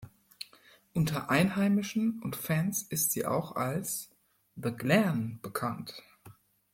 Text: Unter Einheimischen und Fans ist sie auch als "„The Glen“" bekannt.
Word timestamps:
Unter 0.95 1.29
Einheimischen 1.29 2.23
und 2.23 2.35
Fans 2.35 2.81
ist 2.81 3.11
sie 3.11 3.27
auch 3.27 3.55
als 3.55 4.09
"„The 4.55 4.71
Glen“" 4.71 5.37
bekannt. 5.43 5.93